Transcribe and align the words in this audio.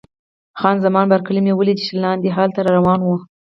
خان 0.59 0.75
زمان 0.85 1.05
بارکلي 1.11 1.41
مې 1.45 1.53
ولیده 1.55 1.83
چې 1.87 1.93
لاندې 2.03 2.27
هال 2.35 2.49
ته 2.55 2.59
را 2.65 2.71
روانه 2.77 3.03
وه. 3.09 3.17